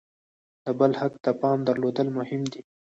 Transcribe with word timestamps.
د 0.65 0.67
بل 0.79 0.91
حق 0.99 1.13
ته 1.23 1.31
پام 1.41 1.59
درلودل 1.67 2.07
مهم 2.17 2.41
دي. 2.51 2.61